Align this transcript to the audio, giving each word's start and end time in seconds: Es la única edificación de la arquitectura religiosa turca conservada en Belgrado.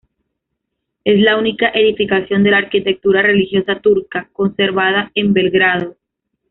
Es 1.03 1.19
la 1.21 1.37
única 1.37 1.69
edificación 1.69 2.41
de 2.43 2.49
la 2.49 2.57
arquitectura 2.57 3.21
religiosa 3.21 3.81
turca 3.81 4.29
conservada 4.33 5.11
en 5.13 5.31
Belgrado. 5.31 5.95